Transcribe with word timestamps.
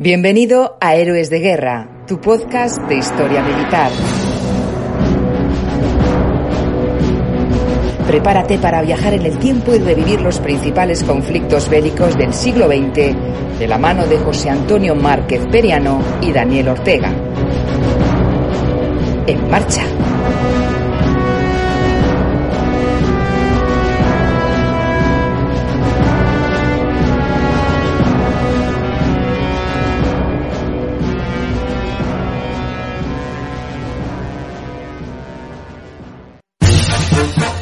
Bienvenido 0.00 0.78
a 0.80 0.94
Héroes 0.94 1.28
de 1.28 1.40
Guerra, 1.40 2.04
tu 2.06 2.20
podcast 2.20 2.78
de 2.82 2.98
historia 2.98 3.42
militar. 3.42 3.90
Prepárate 8.06 8.58
para 8.58 8.80
viajar 8.82 9.14
en 9.14 9.26
el 9.26 9.40
tiempo 9.40 9.74
y 9.74 9.80
revivir 9.80 10.20
los 10.20 10.38
principales 10.38 11.02
conflictos 11.02 11.68
bélicos 11.68 12.16
del 12.16 12.32
siglo 12.32 12.68
XX 12.68 13.58
de 13.58 13.66
la 13.66 13.76
mano 13.76 14.06
de 14.06 14.18
José 14.18 14.50
Antonio 14.50 14.94
Márquez 14.94 15.44
Periano 15.50 16.00
y 16.22 16.30
Daniel 16.30 16.68
Ortega. 16.68 17.12
En 19.26 19.50
marcha. 19.50 19.82
Y 37.10 37.57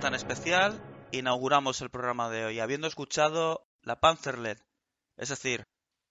tan 0.00 0.14
especial 0.14 0.78
inauguramos 1.10 1.80
el 1.80 1.88
programa 1.88 2.28
de 2.28 2.44
hoy, 2.44 2.60
habiendo 2.60 2.86
escuchado 2.86 3.66
la 3.82 3.98
Panzerlied, 3.98 4.58
es 5.16 5.30
decir, 5.30 5.66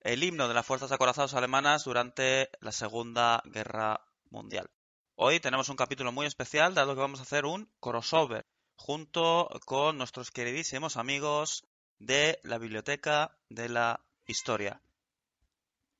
el 0.00 0.24
himno 0.24 0.48
de 0.48 0.54
las 0.54 0.66
fuerzas 0.66 0.90
acorazadas 0.90 1.34
alemanas 1.34 1.84
durante 1.84 2.50
la 2.60 2.72
Segunda 2.72 3.40
Guerra 3.44 4.00
Mundial. 4.30 4.68
Hoy 5.14 5.38
tenemos 5.38 5.68
un 5.68 5.76
capítulo 5.76 6.10
muy 6.10 6.26
especial, 6.26 6.74
dado 6.74 6.94
que 6.94 7.00
vamos 7.00 7.20
a 7.20 7.22
hacer 7.22 7.44
un 7.44 7.70
crossover 7.78 8.46
junto 8.74 9.48
con 9.64 9.96
nuestros 9.96 10.32
queridísimos 10.32 10.96
amigos 10.96 11.64
de 11.98 12.40
la 12.42 12.58
Biblioteca 12.58 13.38
de 13.48 13.68
la 13.68 14.04
Historia. 14.26 14.82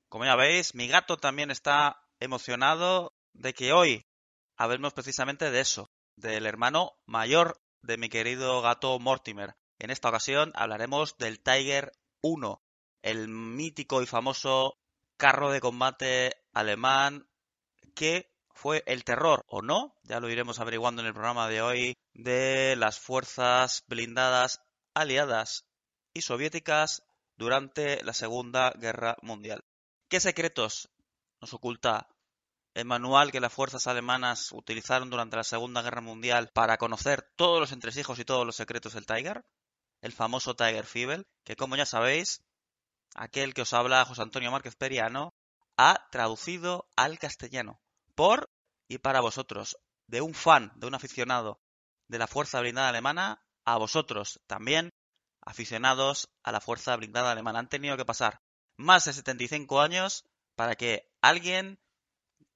Como 0.09 0.25
ya 0.25 0.35
veis, 0.35 0.75
mi 0.75 0.89
gato 0.89 1.17
también 1.17 1.53
está 1.53 2.03
emocionado 2.19 3.13
de 3.35 3.55
que 3.55 3.73
hoy 3.73 4.05
hablemos 4.57 4.95
precisamente 4.95 5.53
de 5.53 5.61
eso, 5.61 5.91
del 6.17 6.47
hermano 6.47 6.99
mayor 7.07 7.61
de 7.83 7.97
mi 7.97 8.09
querido 8.09 8.61
gato 8.63 8.99
Mortimer. 8.99 9.57
En 9.79 9.91
esta 9.91 10.09
ocasión 10.09 10.53
hablaremos 10.55 11.17
del 11.19 11.41
Tiger 11.41 11.93
1, 12.21 12.63
el 13.03 13.29
mítico 13.29 14.03
y 14.03 14.07
famoso 14.07 14.77
carro 15.17 15.51
de 15.51 15.61
combate 15.61 16.33
alemán 16.53 17.29
que 17.95 18.31
fue 18.51 18.83
el 18.87 19.05
terror 19.05 19.45
o 19.49 19.63
no, 19.63 19.95
ya 20.03 20.21
lo 20.21 20.29
iremos 20.29 20.59
averiguando 20.59 21.03
en 21.03 21.09
el 21.09 21.15
programa 21.15 21.49
de 21.49 21.63
hoy, 21.63 21.95
de 22.13 22.75
las 22.77 22.99
fuerzas 22.99 23.85
blindadas 23.87 24.61
aliadas 24.95 25.65
y 26.13 26.23
soviéticas 26.23 27.05
durante 27.37 28.03
la 28.03 28.13
Segunda 28.13 28.73
Guerra 28.73 29.17
Mundial. 29.23 29.65
¿Qué 30.09 30.19
secretos 30.19 30.91
nos 31.41 31.55
oculta 31.55 32.09
el 32.75 32.85
manual 32.85 33.33
que 33.33 33.41
las 33.41 33.53
fuerzas 33.53 33.87
alemanas 33.87 34.53
utilizaron 34.53 35.11
durante 35.11 35.37
la 35.37 35.45
Segunda 35.45 35.83
Guerra 35.83 36.01
Mundial 36.01 36.51
para 36.53 36.77
conocer 36.77 37.31
todos 37.37 37.61
los 37.61 37.73
entresijos 37.73 38.19
y 38.19 38.25
todos 38.25 38.47
los 38.47 38.57
secretos 38.57 38.95
del 38.95 39.07
Tiger, 39.07 39.45
el 40.01 40.13
famoso 40.13 40.55
Tiger 40.55 40.87
Fibel, 40.87 41.27
que 41.45 41.57
como 41.57 41.77
ya 41.77 41.87
sabéis, 41.87 42.43
aquel 43.15 43.55
que 43.55 43.63
os 43.63 43.73
habla 43.73 44.05
José 44.05 44.23
Antonio 44.23 44.51
Márquez 44.51 44.77
Periano, 44.77 45.35
ha 45.77 46.09
traducido 46.11 46.89
al 46.97 47.19
castellano 47.19 47.81
por 48.15 48.51
y 48.89 48.99
para 48.99 49.21
vosotros, 49.21 49.79
de 50.07 50.21
un 50.21 50.35
fan, 50.35 50.73
de 50.77 50.87
un 50.87 50.95
aficionado 50.95 51.61
de 52.09 52.19
la 52.19 52.27
Fuerza 52.27 52.61
Blindada 52.61 52.89
Alemana, 52.89 53.45
a 53.65 53.77
vosotros 53.77 54.41
también, 54.47 54.91
aficionados 55.43 56.31
a 56.43 56.53
la 56.53 56.61
Fuerza 56.61 56.97
Blindada 56.97 57.33
Alemana. 57.33 57.59
Han 57.59 57.69
tenido 57.69 57.97
que 57.97 58.07
pasar 58.07 58.41
más 58.77 59.05
de 59.05 59.13
75 59.13 59.81
años 59.81 60.25
para 60.57 60.75
que 60.75 61.11
alguien 61.21 61.79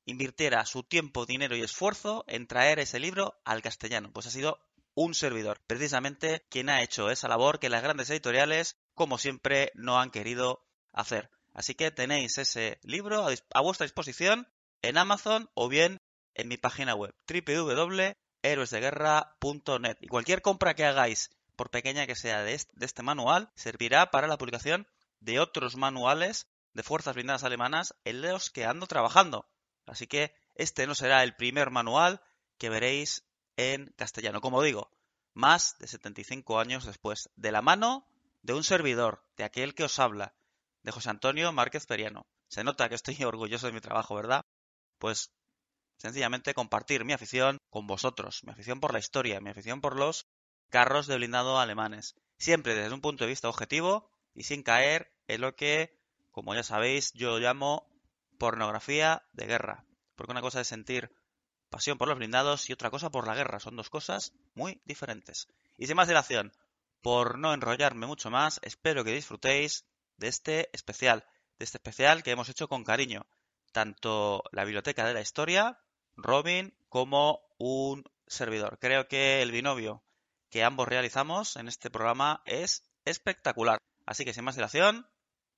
invirtiera 0.05 0.67
su 0.67 0.83
tiempo, 0.83 1.27
dinero 1.27 1.57
y 1.57 1.63
esfuerzo 1.63 2.25
en 2.27 2.47
traer 2.47 2.79
ese 2.79 3.01
libro 3.01 3.41
al 3.45 3.63
castellano. 3.63 4.11
Pues 4.13 4.27
ha 4.27 4.31
sido 4.31 4.59
un 4.95 5.15
servidor, 5.15 5.63
precisamente 5.67 6.45
quien 6.51 6.69
ha 6.69 6.83
hecho 6.83 7.11
esa 7.11 7.29
labor 7.29 7.59
que 7.59 7.71
las 7.71 7.83
grandes 7.83 8.11
editoriales, 8.11 8.77
como 8.95 9.17
siempre, 9.19 9.73
no 9.75 9.99
han 9.99 10.11
querido 10.11 10.67
hacer. 10.93 11.31
Así 11.55 11.75
que 11.75 11.91
tenéis 11.91 12.39
ese 12.39 12.79
libro 12.83 13.27
a, 13.53 13.61
vuestra 13.61 13.85
disposición 13.85 14.49
en 14.83 14.99
Amazon 14.99 15.51
o 15.55 15.69
bien 15.69 16.01
en 16.35 16.49
mi 16.49 16.57
página 16.57 16.95
web 16.95 17.15
www.héroesdeguerra.net. 17.29 19.97
Y 20.01 20.09
cualquier 20.09 20.41
compra 20.43 20.75
que 20.75 20.85
hagáis 20.85 21.31
por 21.57 21.71
pequeña 21.71 22.07
que 22.07 22.17
sea 22.17 22.43
de 22.43 22.55
este 22.55 23.03
manual, 23.03 23.51
servirá 23.55 24.11
para 24.11 24.27
la 24.27 24.39
publicación 24.39 24.89
de 25.21 25.41
otros 25.41 25.77
manuales 25.77 26.49
de 26.73 26.83
fuerzas 26.83 27.15
blindadas 27.15 27.45
alemanas 27.45 27.95
en 28.05 28.23
los 28.23 28.49
que 28.51 28.65
ando 28.65 28.87
trabajando. 28.87 29.47
Así 29.93 30.06
que 30.06 30.35
este 30.55 30.87
no 30.87 30.94
será 30.94 31.23
el 31.23 31.37
primer 31.37 31.71
manual 31.71 32.23
que 32.56 32.71
veréis 32.71 33.25
en 33.56 33.93
castellano. 33.97 34.41
Como 34.41 34.62
digo, 34.62 34.91
más 35.35 35.77
de 35.79 35.87
75 35.87 36.59
años 36.59 36.87
después, 36.87 37.29
de 37.37 37.53
la 37.53 37.61
mano 37.61 38.06
de 38.41 38.55
un 38.55 38.65
servidor, 38.65 39.23
de 39.37 39.44
aquel 39.44 39.75
que 39.75 39.85
os 39.85 39.99
habla, 39.99 40.35
de 40.83 40.93
José 40.93 41.11
Antonio 41.11 41.53
Márquez 41.53 41.85
Periano. 41.87 42.27
Se 42.49 42.65
nota 42.65 42.89
que 42.89 42.94
estoy 42.94 43.17
orgulloso 43.25 43.67
de 43.67 43.75
mi 43.75 43.81
trabajo, 43.81 44.15
¿verdad? 44.15 44.47
Pues 44.99 45.31
sencillamente 45.99 46.55
compartir 46.55 47.05
mi 47.05 47.12
afición 47.12 47.59
con 47.69 47.87
vosotros, 47.87 48.43
mi 48.44 48.53
afición 48.53 48.81
por 48.81 48.94
la 48.94 48.99
historia, 48.99 49.41
mi 49.41 49.50
afición 49.50 49.83
por 49.83 49.97
los 49.97 50.27
carros 50.71 51.06
de 51.06 51.17
blindado 51.17 51.61
alemanes, 51.61 52.15
siempre 52.39 52.75
desde 52.75 52.94
un 52.94 53.03
punto 53.03 53.25
de 53.25 53.31
vista 53.31 53.50
objetivo 53.50 54.11
y 54.35 54.44
sin 54.44 54.62
caer 54.62 55.12
en 55.29 55.43
lo 55.43 55.55
que, 55.55 56.00
como 56.31 56.55
ya 56.55 56.62
sabéis, 56.62 57.12
yo 57.12 57.39
llamo 57.39 57.92
pornografía 58.43 59.23
de 59.35 59.47
guerra. 59.47 59.85
Porque 60.17 60.33
una 60.33 60.41
cosa 60.41 60.61
es 60.61 60.67
sentir 60.67 61.15
pasión 61.71 61.97
por 61.97 62.09
los 62.09 62.19
blindados 62.19 62.69
y 62.69 62.73
otra 62.73 62.91
cosa 62.91 63.09
por 63.09 63.25
la 63.25 63.37
guerra. 63.37 63.61
Son 63.61 63.77
dos 63.77 63.89
cosas 63.89 64.33
muy 64.55 64.83
diferentes. 64.85 65.47
Y 65.79 65.87
sin 65.87 65.94
más 65.94 66.09
dilación, 66.09 66.53
por 67.03 67.39
no 67.39 67.55
enrollarme 67.55 68.05
mucho 68.05 68.31
más, 68.31 68.59
espero 68.65 69.05
que 69.05 69.12
disfrutéis 69.12 69.87
de 70.17 70.27
este 70.27 70.71
especial, 70.73 71.25
de 71.61 71.67
este 71.67 71.79
especial 71.79 72.25
que 72.25 72.33
hemos 72.33 72.49
hecho 72.49 72.67
con 72.67 72.83
cariño. 72.83 73.27
Tanto 73.71 74.43
la 74.50 74.65
Biblioteca 74.65 75.06
de 75.06 75.15
la 75.15 75.21
Historia, 75.21 75.79
Robin, 76.17 76.77
como 76.89 77.43
un 77.59 78.03
servidor. 78.27 78.81
Creo 78.81 79.06
que 79.06 79.41
el 79.41 79.53
binomio 79.53 80.03
que 80.50 80.65
ambos 80.65 80.89
realizamos 80.89 81.55
en 81.55 81.69
este 81.69 81.91
programa 81.91 82.43
es 82.44 82.83
espectacular. 83.05 83.79
Así 84.05 84.25
que 84.25 84.35
sin 84.35 84.43
más 84.43 84.56
dilación, 84.56 85.06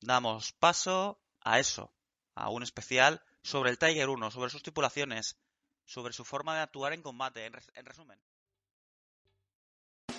damos 0.02 0.52
paso 0.52 1.18
a 1.40 1.58
eso, 1.58 1.93
a 2.34 2.50
un 2.50 2.62
especial 2.62 3.22
sobre 3.42 3.70
el 3.70 3.78
Tiger 3.78 4.08
1, 4.08 4.30
sobre 4.30 4.50
sus 4.50 4.62
tripulaciones, 4.62 5.36
sobre 5.84 6.12
su 6.12 6.24
forma 6.24 6.54
de 6.54 6.62
actuar 6.62 6.92
en 6.92 7.02
combate, 7.02 7.46
en, 7.46 7.86
resumen. 7.86 8.18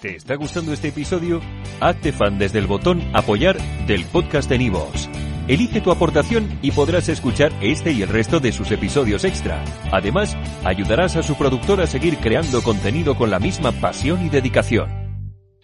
¿Te 0.02 0.16
está 0.16 0.36
gustando 0.36 0.74
este 0.74 0.90
episodio? 0.90 1.42
Hazte 1.80 2.12
fan 2.12 2.38
desde 2.38 2.60
el 2.60 2.68
botón 2.68 3.02
apoyar 3.16 3.58
del 3.88 4.06
podcast 4.06 4.50
de 4.50 4.58
Nivos. 4.60 5.10
Elige 5.48 5.80
tu 5.80 5.92
aportación 5.92 6.60
y 6.62 6.72
podrás 6.72 7.08
escuchar 7.08 7.52
este 7.62 7.92
y 7.92 8.02
el 8.02 8.10
resto 8.10 8.40
de 8.40 8.52
sus 8.52 8.72
episodios 8.72 9.24
extra. 9.24 9.64
Además, 9.92 10.36
ayudarás 10.64 11.16
a 11.16 11.24
su 11.24 11.36
productor 11.36 11.82
a 11.82 11.88
seguir 11.88 12.18
creando 12.18 12.64
contenido 12.64 13.16
con 13.16 13.30
la 13.30 13.40
misma 13.40 13.72
pasión 13.72 14.26
y 14.26 14.30
dedicación. 14.30 15.05